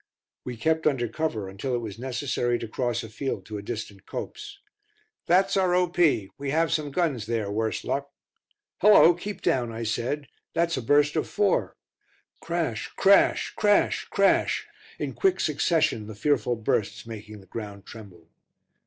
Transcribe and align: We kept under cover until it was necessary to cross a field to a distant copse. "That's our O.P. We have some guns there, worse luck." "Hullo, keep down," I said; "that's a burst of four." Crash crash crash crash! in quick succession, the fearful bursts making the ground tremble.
We 0.43 0.57
kept 0.57 0.87
under 0.87 1.07
cover 1.07 1.47
until 1.47 1.75
it 1.75 1.81
was 1.81 1.99
necessary 1.99 2.57
to 2.57 2.67
cross 2.67 3.03
a 3.03 3.07
field 3.09 3.45
to 3.45 3.59
a 3.59 3.61
distant 3.61 4.07
copse. 4.07 4.57
"That's 5.27 5.55
our 5.55 5.75
O.P. 5.75 6.31
We 6.39 6.49
have 6.49 6.73
some 6.73 6.89
guns 6.89 7.27
there, 7.27 7.51
worse 7.51 7.83
luck." 7.83 8.09
"Hullo, 8.81 9.13
keep 9.13 9.43
down," 9.43 9.71
I 9.71 9.83
said; 9.83 10.25
"that's 10.55 10.75
a 10.75 10.81
burst 10.81 11.15
of 11.15 11.27
four." 11.29 11.75
Crash 12.39 12.87
crash 12.95 13.53
crash 13.55 14.05
crash! 14.09 14.65
in 14.97 15.13
quick 15.13 15.39
succession, 15.39 16.07
the 16.07 16.15
fearful 16.15 16.55
bursts 16.55 17.05
making 17.05 17.39
the 17.39 17.45
ground 17.45 17.85
tremble. 17.85 18.27